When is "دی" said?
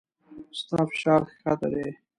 1.73-1.87